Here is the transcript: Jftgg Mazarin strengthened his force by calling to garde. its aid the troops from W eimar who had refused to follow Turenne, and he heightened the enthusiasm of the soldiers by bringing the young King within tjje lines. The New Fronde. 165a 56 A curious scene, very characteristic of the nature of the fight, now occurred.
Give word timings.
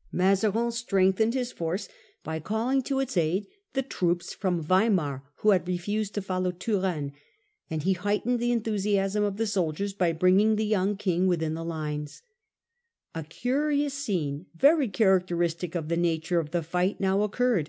Jftgg 0.00 0.14
Mazarin 0.16 0.70
strengthened 0.72 1.34
his 1.34 1.52
force 1.52 1.86
by 2.24 2.40
calling 2.40 2.80
to 2.84 2.94
garde. 2.94 3.02
its 3.02 3.16
aid 3.18 3.46
the 3.74 3.82
troops 3.82 4.32
from 4.32 4.62
W 4.62 4.88
eimar 4.90 5.20
who 5.42 5.50
had 5.50 5.68
refused 5.68 6.14
to 6.14 6.22
follow 6.22 6.52
Turenne, 6.52 7.12
and 7.68 7.82
he 7.82 7.92
heightened 7.92 8.38
the 8.40 8.50
enthusiasm 8.50 9.22
of 9.24 9.36
the 9.36 9.46
soldiers 9.46 9.92
by 9.92 10.12
bringing 10.12 10.56
the 10.56 10.64
young 10.64 10.96
King 10.96 11.26
within 11.26 11.52
tjje 11.52 11.66
lines. 11.66 12.22
The 13.12 13.20
New 13.20 13.24
Fronde. 13.24 13.26
165a 13.26 13.26
56 13.26 13.26
A 13.36 13.40
curious 13.42 13.92
scene, 13.94 14.46
very 14.56 14.88
characteristic 14.88 15.74
of 15.74 15.88
the 15.90 15.96
nature 15.98 16.40
of 16.40 16.52
the 16.52 16.62
fight, 16.62 16.98
now 16.98 17.20
occurred. 17.20 17.68